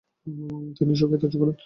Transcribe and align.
তিনি 0.77 0.93
সুখ্যাতি 0.95 1.23
অর্জন 1.25 1.39
করেন। 1.41 1.55